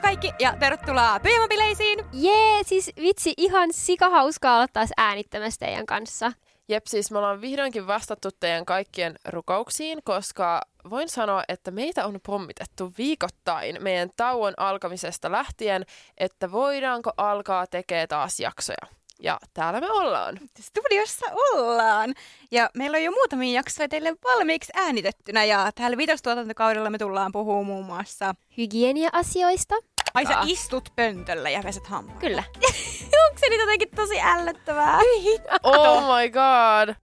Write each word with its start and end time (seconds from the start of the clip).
Moikka 0.00 0.20
kaikki 0.22 0.44
ja 0.44 0.56
tervetuloa 0.60 1.20
Pyjamabileisiin! 1.20 2.04
Jee, 2.12 2.62
siis 2.62 2.90
vitsi, 3.00 3.34
ihan 3.36 3.72
sikahauskaa 3.72 4.56
olla 4.56 4.68
taas 4.72 4.90
äänittämässä 4.96 5.58
teidän 5.66 5.86
kanssa. 5.86 6.32
Jep, 6.68 6.86
siis 6.86 7.10
me 7.10 7.18
ollaan 7.18 7.40
vihdoinkin 7.40 7.86
vastattu 7.86 8.28
teidän 8.40 8.64
kaikkien 8.64 9.14
rukouksiin, 9.28 9.98
koska 10.04 10.60
voin 10.90 11.08
sanoa, 11.08 11.42
että 11.48 11.70
meitä 11.70 12.06
on 12.06 12.20
pommitettu 12.26 12.92
viikoittain 12.98 13.82
meidän 13.82 14.10
tauon 14.16 14.54
alkamisesta 14.56 15.32
lähtien, 15.32 15.86
että 16.18 16.52
voidaanko 16.52 17.10
alkaa 17.16 17.66
tekee 17.66 18.06
taas 18.06 18.40
jaksoja. 18.40 18.99
Ja 19.22 19.38
täällä 19.54 19.80
me 19.80 19.90
ollaan. 19.90 20.38
Studiossa 20.60 21.26
ollaan. 21.52 22.14
Ja 22.50 22.70
meillä 22.74 22.96
on 22.96 23.04
jo 23.04 23.10
muutamia 23.10 23.54
jaksoja 23.54 23.88
teille 23.88 24.14
valmiiksi 24.24 24.72
äänitettynä. 24.76 25.44
Ja 25.44 25.70
täällä 25.74 25.96
viitostuotantokaudella 25.96 26.90
me 26.90 26.98
tullaan 26.98 27.32
puhumaan 27.32 27.66
muun 27.66 27.84
muassa... 27.84 28.34
Hygienia-asioista. 28.56 29.74
Ai 30.14 30.26
sä 30.26 30.42
istut 30.46 30.88
pöntöllä 30.96 31.50
ja 31.50 31.62
peset 31.62 31.86
hampaat. 31.86 32.18
Kyllä. 32.18 32.42
Onko 33.26 33.40
se 33.40 33.48
nyt 33.50 33.60
jotenkin 33.60 33.90
tosi 33.96 34.20
ällöttävää? 34.20 34.98
Oh 35.62 36.02
my 36.02 36.30
god! 36.30 36.94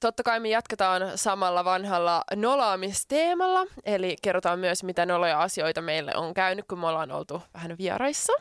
Totta 0.00 0.22
kai 0.22 0.40
me 0.40 0.48
jatketaan 0.48 1.02
samalla 1.14 1.64
vanhalla 1.64 2.24
nolaamisteemalla, 2.36 3.66
eli 3.84 4.16
kerrotaan 4.22 4.58
myös, 4.58 4.84
mitä 4.84 5.06
noloja 5.06 5.42
asioita 5.42 5.82
meille 5.82 6.12
on 6.16 6.34
käynyt, 6.34 6.64
kun 6.68 6.78
me 6.78 6.86
ollaan 6.86 7.12
oltu 7.12 7.42
vähän 7.54 7.78
vieraissa. 7.78 8.32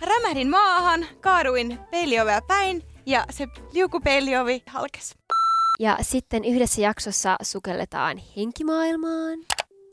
Rämähdin 0.00 0.50
maahan, 0.50 1.06
kaaduin 1.20 1.78
peiliovea 1.90 2.40
päin 2.48 2.82
ja 3.06 3.24
se 3.30 3.46
liukupeiliovi 3.72 4.62
halkesi. 4.66 5.14
Ja 5.80 5.98
sitten 6.00 6.44
yhdessä 6.44 6.80
jaksossa 6.80 7.36
sukelletaan 7.42 8.20
henkimaailmaan. 8.36 9.38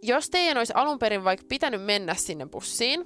Jos 0.02 0.30
teidän 0.30 0.58
olisi 0.58 0.74
alun 0.76 1.00
perin 1.00 1.24
vaikka 1.24 1.46
pitänyt 1.50 1.84
mennä 1.84 2.16
sinne 2.16 2.46
bussiin, 2.46 3.06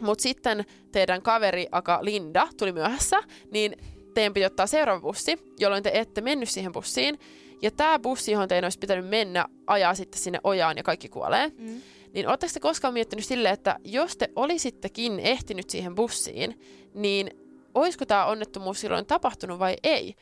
mutta 0.00 0.22
sitten 0.22 0.64
teidän 0.92 1.22
kaveri 1.22 1.66
Aka 1.72 1.98
Linda 2.02 2.48
tuli 2.58 2.72
myöhässä, 2.72 3.22
niin 3.50 3.76
teidän 4.14 4.34
piti 4.34 4.46
ottaa 4.46 4.66
seuraava 4.66 5.00
bussi, 5.00 5.38
jolloin 5.58 5.82
te 5.82 5.90
ette 5.94 6.20
mennyt 6.20 6.48
siihen 6.48 6.72
bussiin. 6.72 7.18
Ja 7.62 7.70
tämä 7.70 7.98
bussi, 7.98 8.32
johon 8.32 8.48
teidän 8.48 8.64
olisi 8.64 8.78
pitänyt 8.78 9.08
mennä, 9.08 9.46
ajaa 9.66 9.94
sitten 9.94 10.20
sinne 10.20 10.40
ojaan 10.44 10.76
ja 10.76 10.82
kaikki 10.82 11.08
kuolee. 11.08 11.52
Mm. 11.58 11.80
Niin 12.14 12.28
oletteko 12.28 12.52
te 12.54 12.60
koskaan 12.60 12.94
miettinyt 12.94 13.24
silleen, 13.24 13.54
että 13.54 13.76
jos 13.84 14.16
te 14.16 14.28
olisittekin 14.36 15.20
ehtinyt 15.20 15.70
siihen 15.70 15.94
bussiin, 15.94 16.60
niin 16.94 17.30
olisiko 17.74 18.06
tämä 18.06 18.26
onnettomuus 18.26 18.80
silloin 18.80 19.06
tapahtunut 19.06 19.58
vai 19.58 19.76
ei? 19.82 20.16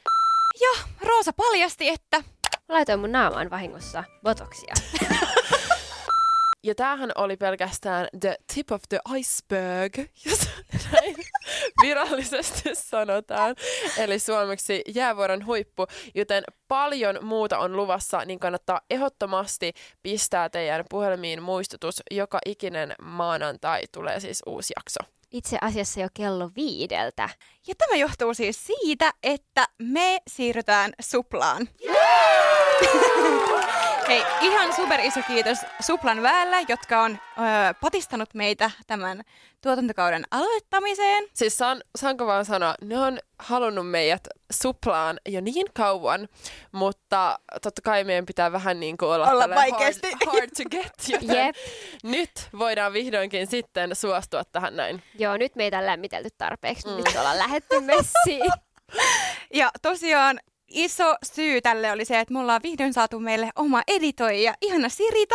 Ja 0.61 0.85
Roosa 1.01 1.33
paljasti, 1.33 1.89
että... 1.89 2.25
Laitoin 2.69 3.01
mun 3.01 3.13
naamaan 3.13 3.51
vahingossa 3.51 4.05
botoksia. 4.23 4.75
Ja 6.63 6.75
tämähän 6.75 7.13
oli 7.15 7.37
pelkästään 7.37 8.09
the 8.21 8.37
tip 8.55 8.73
of 8.73 8.83
the 8.89 8.99
iceberg, 9.17 9.99
jos 10.27 10.49
näin 10.93 11.17
virallisesti 11.83 12.75
sanotaan. 12.75 13.57
Eli 13.99 14.19
suomeksi 14.19 14.83
jäävuoren 14.95 15.47
huippu, 15.47 15.87
joten 16.15 16.45
paljon 16.69 17.19
muuta 17.23 17.59
on 17.59 17.77
luvassa, 17.77 18.25
niin 18.25 18.39
kannattaa 18.39 18.81
ehdottomasti 18.91 19.73
pistää 20.03 20.49
teidän 20.49 20.85
puhelimiin 20.91 21.43
muistutus. 21.43 22.03
Joka 22.11 22.39
ikinen 22.47 22.95
maanantai 23.03 23.83
tulee 23.93 24.21
siis 24.21 24.43
uusi 24.47 24.73
jakso. 24.77 25.01
Itse 25.31 25.59
asiassa 25.61 26.01
jo 26.01 26.09
kello 26.15 26.51
viideltä. 26.57 27.29
Ja 27.67 27.75
tämä 27.79 27.97
johtuu 27.97 28.35
siis 28.35 28.67
siitä, 28.67 29.13
että 29.23 29.69
me 29.79 30.19
siirrytään 30.29 30.93
suplaan. 31.01 31.69
Hei, 34.11 34.23
ihan 34.41 34.73
super 34.73 35.01
iso 35.01 35.21
kiitos 35.27 35.59
Suplan 35.81 36.23
väellä, 36.23 36.57
jotka 36.69 37.03
on 37.03 37.11
öö, 37.39 37.75
patistanut 37.81 38.35
meitä 38.35 38.71
tämän 38.87 39.23
tuotantokauden 39.61 40.25
aloittamiseen. 40.31 41.25
Siis 41.35 41.59
saan, 41.59 41.83
saanko 41.97 42.27
vaan 42.27 42.45
sanoa, 42.45 42.75
ne 42.83 42.99
on 42.99 43.19
halunnut 43.39 43.91
meidät 43.91 44.29
suplaan 44.53 45.21
jo 45.29 45.41
niin 45.41 45.67
kauan, 45.75 46.29
mutta 46.73 47.39
totta 47.63 47.83
kai 47.83 48.05
meidän 48.05 48.27
pitää 48.27 48.53
vähän 48.53 48.81
niin 48.81 48.97
kuin 48.99 49.09
olla, 49.09 49.31
Olla 49.31 49.49
vaikeasti. 49.55 50.09
hard, 50.27 50.37
hard 50.41 50.51
to 50.57 50.63
get, 50.71 50.93
joten 51.09 51.47
Jep. 51.47 51.57
nyt 52.03 52.31
voidaan 52.59 52.93
vihdoinkin 52.93 53.47
sitten 53.47 53.97
suostua 53.97 54.43
tähän 54.45 54.77
näin. 54.77 55.03
Joo, 55.19 55.37
nyt 55.37 55.57
meitä 55.57 55.79
on 55.79 55.87
lämmitelty 55.87 56.29
tarpeeksi. 56.39 56.89
Mm. 56.89 56.97
Nyt 56.97 57.17
ollaan 57.19 57.39
lähetty 57.39 57.81
messiin. 57.81 58.53
Ja 59.55 59.71
tosiaan 59.83 60.41
iso 60.71 61.15
syy 61.35 61.61
tälle 61.61 61.93
oli 61.93 62.05
se, 62.05 62.21
että 62.21 62.35
mulla 62.35 62.55
on 62.55 62.61
vihdoin 62.63 62.93
saatu 62.93 63.21
meille 63.21 63.51
oma 63.57 63.83
editoija, 63.89 64.55
ihana 64.61 64.89
Sirita, 64.89 65.35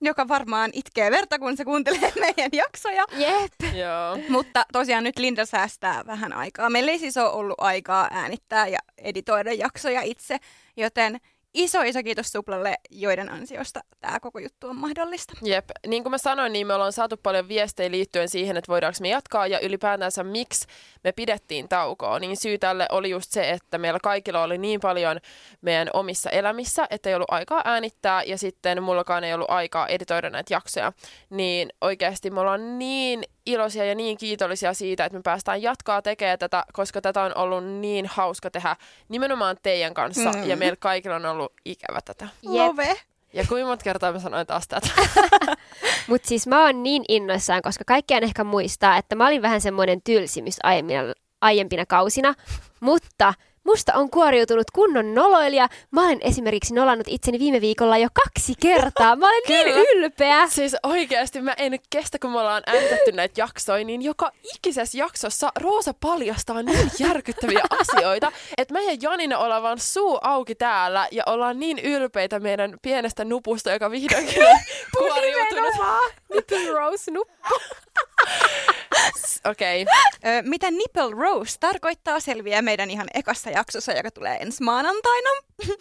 joka 0.00 0.28
varmaan 0.28 0.70
itkee 0.72 1.10
verta, 1.10 1.38
kun 1.38 1.56
se 1.56 1.64
kuuntelee 1.64 2.12
meidän 2.20 2.50
jaksoja. 2.52 3.04
Jep. 3.12 3.74
Joo. 3.74 4.18
Mutta 4.28 4.66
tosiaan 4.72 5.04
nyt 5.04 5.18
Linda 5.18 5.46
säästää 5.46 6.06
vähän 6.06 6.32
aikaa. 6.32 6.70
Meillä 6.70 6.92
ei 6.92 6.98
siis 6.98 7.16
ole 7.16 7.30
ollut 7.30 7.56
aikaa 7.58 8.08
äänittää 8.10 8.66
ja 8.66 8.78
editoida 8.98 9.52
jaksoja 9.52 10.02
itse, 10.02 10.38
joten 10.76 11.20
iso 11.54 11.82
iso 11.82 12.02
kiitos 12.02 12.26
Suplalle, 12.26 12.76
joiden 12.90 13.28
ansiosta 13.28 13.80
tämä 14.00 14.20
koko 14.20 14.38
juttu 14.38 14.68
on 14.68 14.76
mahdollista. 14.76 15.34
Jep, 15.42 15.70
niin 15.86 16.02
kuin 16.02 16.10
mä 16.10 16.18
sanoin, 16.18 16.52
niin 16.52 16.66
me 16.66 16.74
ollaan 16.74 16.92
saatu 16.92 17.16
paljon 17.16 17.48
viestejä 17.48 17.90
liittyen 17.90 18.28
siihen, 18.28 18.56
että 18.56 18.72
voidaanko 18.72 18.98
me 19.00 19.08
jatkaa 19.08 19.46
ja 19.46 19.60
ylipäätänsä 19.60 20.24
miksi 20.24 20.66
me 21.04 21.12
pidettiin 21.12 21.68
taukoa. 21.68 22.18
Niin 22.18 22.36
syy 22.36 22.58
tälle 22.58 22.86
oli 22.90 23.10
just 23.10 23.30
se, 23.32 23.50
että 23.50 23.78
meillä 23.78 24.00
kaikilla 24.02 24.42
oli 24.42 24.58
niin 24.58 24.80
paljon 24.80 25.20
meidän 25.60 25.88
omissa 25.92 26.30
elämissä, 26.30 26.86
että 26.90 27.08
ei 27.08 27.14
ollut 27.14 27.30
aikaa 27.32 27.62
äänittää 27.64 28.22
ja 28.22 28.38
sitten 28.38 28.82
mullakaan 28.82 29.24
ei 29.24 29.34
ollut 29.34 29.50
aikaa 29.50 29.86
editoida 29.86 30.30
näitä 30.30 30.54
jaksoja. 30.54 30.92
Niin 31.30 31.72
oikeasti 31.80 32.30
me 32.30 32.40
ollaan 32.40 32.78
niin 32.78 33.24
iloisia 33.46 33.84
ja 33.84 33.94
niin 33.94 34.18
kiitollisia 34.18 34.74
siitä, 34.74 35.04
että 35.04 35.18
me 35.18 35.22
päästään 35.22 35.62
jatkaa 35.62 36.02
tekemään 36.02 36.38
tätä, 36.38 36.64
koska 36.72 37.00
tätä 37.00 37.22
on 37.22 37.36
ollut 37.36 37.64
niin 37.64 38.06
hauska 38.06 38.50
tehdä 38.50 38.76
nimenomaan 39.08 39.56
teidän 39.62 39.94
kanssa 39.94 40.32
Mm. 40.32 40.44
ja 40.48 40.56
meillä 40.56 40.76
kaikilla 40.76 41.16
on 41.16 41.26
ollut 41.26 41.52
ikävä 41.64 42.00
tätä. 42.04 42.24
Jep. 42.42 42.52
Love! 42.52 42.96
Ja 43.32 43.44
kuinka 43.48 43.68
monta 43.68 43.84
kertaa 43.84 44.12
mä 44.12 44.18
sanoin 44.18 44.46
taas 44.46 44.68
tätä? 44.68 44.88
Mutta 46.08 46.28
siis 46.28 46.46
mä 46.46 46.64
oon 46.64 46.82
niin 46.82 47.04
innoissaan, 47.08 47.62
koska 47.62 47.84
kaikkiaan 47.86 48.24
ehkä 48.24 48.44
muistaa, 48.44 48.96
että 48.96 49.14
mä 49.16 49.26
olin 49.26 49.42
vähän 49.42 49.60
semmoinen 49.60 50.02
tylsimys 50.02 50.56
aiempina, 50.62 51.00
aiempina 51.40 51.86
kausina, 51.86 52.34
mutta 52.80 53.34
musta 53.64 53.94
on 53.94 54.10
kuoriutunut 54.10 54.70
kunnon 54.70 55.14
noloilija. 55.14 55.68
Mä 55.90 56.06
olen 56.06 56.18
esimerkiksi 56.20 56.74
nolannut 56.74 57.08
itseni 57.10 57.38
viime 57.38 57.60
viikolla 57.60 57.98
jo 57.98 58.08
kaksi 58.24 58.52
kertaa. 58.60 59.16
Mä 59.16 59.26
olen 59.26 59.42
niin 59.48 59.86
ylpeä. 59.94 60.48
Siis 60.48 60.76
oikeasti 60.82 61.40
mä 61.40 61.54
en 61.56 61.78
kestä, 61.90 62.18
kun 62.18 62.30
me 62.30 62.40
ollaan 62.40 62.62
äänitetty 62.66 63.12
näitä 63.12 63.40
jaksoja, 63.40 63.84
niin 63.84 64.02
joka 64.02 64.30
ikisessä 64.54 64.98
jaksossa 64.98 65.52
Roosa 65.60 65.94
paljastaa 66.00 66.62
niin 66.62 66.90
järkyttäviä 66.98 67.62
asioita, 67.80 68.32
että 68.58 68.74
meidän 68.74 68.98
Janina 69.02 69.38
ollaan 69.38 69.62
vaan 69.62 69.78
suu 69.78 70.18
auki 70.22 70.54
täällä 70.54 71.08
ja 71.10 71.22
ollaan 71.26 71.60
niin 71.60 71.78
ylpeitä 71.78 72.40
meidän 72.40 72.78
pienestä 72.82 73.24
nupusta, 73.24 73.72
joka 73.72 73.90
vihdoinkin 73.90 74.42
on 74.42 74.58
kuoriutunut. 74.98 75.74
Rose 76.72 77.10
nuppu. 77.10 77.54
Okei, 79.52 79.82
okay. 79.82 80.38
Ö, 80.38 80.42
mitä 80.42 80.70
nipple 80.70 81.10
roast 81.10 81.56
tarkoittaa 81.60 82.20
selviää 82.20 82.62
meidän 82.62 82.90
ihan 82.90 83.06
ekassa 83.14 83.50
jaksossa, 83.50 83.92
joka 83.92 84.10
tulee 84.10 84.36
ensi 84.36 84.62
maanantaina. 84.62 85.30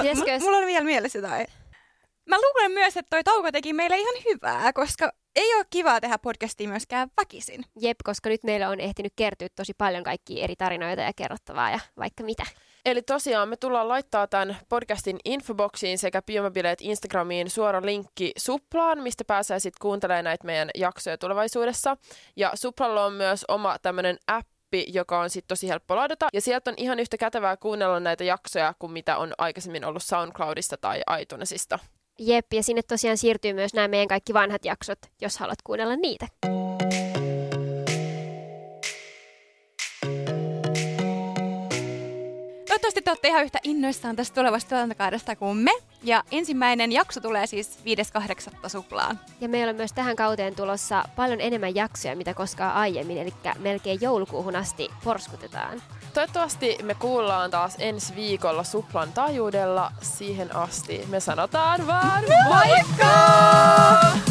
Pitäisikö- 0.00 0.38
m- 0.38 0.42
mulla 0.42 0.56
on 0.56 0.66
vielä 0.66 0.84
mielessä 0.84 1.18
jotain. 1.18 1.46
Mä 2.26 2.36
luulen 2.36 2.72
myös, 2.72 2.96
että 2.96 3.10
toi 3.10 3.24
tauko 3.24 3.52
teki 3.52 3.72
meille 3.72 3.98
ihan 3.98 4.14
hyvää, 4.24 4.72
koska 4.72 5.12
ei 5.36 5.54
ole 5.54 5.64
kivaa 5.70 6.00
tehdä 6.00 6.18
podcastia 6.18 6.68
myöskään 6.68 7.08
väkisin. 7.16 7.64
Jep, 7.80 7.96
koska 8.04 8.28
nyt 8.28 8.44
meillä 8.44 8.68
on 8.68 8.80
ehtinyt 8.80 9.12
kertyä 9.16 9.48
tosi 9.56 9.74
paljon 9.78 10.04
kaikkia 10.04 10.44
eri 10.44 10.56
tarinoita 10.56 11.02
ja 11.02 11.12
kerrottavaa 11.16 11.70
ja 11.70 11.78
vaikka 11.98 12.24
mitä. 12.24 12.46
Eli 12.84 13.02
tosiaan 13.02 13.48
me 13.48 13.56
tullaan 13.56 13.88
laittaa 13.88 14.26
tämän 14.26 14.56
podcastin 14.68 15.18
infoboksiin 15.24 15.98
sekä 15.98 16.22
Biomobileet 16.22 16.80
Instagramiin 16.80 17.50
suora 17.50 17.82
linkki 17.84 18.32
Suplaan, 18.38 19.02
mistä 19.02 19.24
pääsee 19.24 19.58
sitten 19.58 19.78
kuuntelemaan 19.82 20.24
näitä 20.24 20.46
meidän 20.46 20.70
jaksoja 20.74 21.18
tulevaisuudessa. 21.18 21.96
Ja 22.36 22.52
Suplalla 22.54 23.04
on 23.04 23.12
myös 23.12 23.44
oma 23.48 23.76
tämmöinen 23.82 24.18
appi, 24.26 24.84
joka 24.88 25.20
on 25.20 25.30
sitten 25.30 25.48
tosi 25.48 25.68
helppo 25.68 25.96
ladata. 25.96 26.28
Ja 26.32 26.40
sieltä 26.40 26.70
on 26.70 26.74
ihan 26.76 27.00
yhtä 27.00 27.16
kätevää 27.16 27.56
kuunnella 27.56 28.00
näitä 28.00 28.24
jaksoja 28.24 28.74
kuin 28.78 28.92
mitä 28.92 29.16
on 29.16 29.32
aikaisemmin 29.38 29.84
ollut 29.84 30.02
SoundCloudista 30.02 30.76
tai 30.76 31.00
iTunesista. 31.20 31.78
Jep, 32.18 32.46
ja 32.52 32.62
sinne 32.62 32.82
tosiaan 32.82 33.16
siirtyy 33.16 33.52
myös 33.52 33.74
nämä 33.74 33.88
meidän 33.88 34.08
kaikki 34.08 34.34
vanhat 34.34 34.64
jaksot, 34.64 34.98
jos 35.20 35.38
haluat 35.38 35.62
kuunnella 35.64 35.96
niitä. 35.96 36.26
Toivottavasti 42.90 43.04
te 43.04 43.10
olette 43.10 43.28
ihan 43.28 43.44
yhtä 43.44 43.58
innoissaan 43.62 44.16
tästä 44.16 44.34
tulevasta 44.34 44.68
tuotantokaudesta 44.68 45.36
kuin 45.36 45.56
me. 45.56 45.70
Ja 46.02 46.24
ensimmäinen 46.30 46.92
jakso 46.92 47.20
tulee 47.20 47.46
siis 47.46 47.78
5.8. 48.58 48.68
suplaan. 48.68 49.20
Ja 49.40 49.48
meillä 49.48 49.70
on 49.70 49.76
myös 49.76 49.92
tähän 49.92 50.16
kauteen 50.16 50.54
tulossa 50.54 51.04
paljon 51.16 51.40
enemmän 51.40 51.74
jaksoja, 51.74 52.16
mitä 52.16 52.34
koskaan 52.34 52.74
aiemmin, 52.74 53.18
eli 53.18 53.34
melkein 53.58 53.98
joulukuuhun 54.00 54.56
asti 54.56 54.88
porskutetaan. 55.04 55.82
Toivottavasti 56.14 56.78
me 56.82 56.94
kuullaan 56.94 57.50
taas 57.50 57.74
ensi 57.78 58.14
viikolla 58.14 58.64
Suplan 58.64 59.12
taajuudella. 59.12 59.92
Siihen 60.02 60.56
asti 60.56 61.04
me 61.08 61.20
sanotaan 61.20 61.86
vaan 61.86 62.24
moikka! 62.48 64.29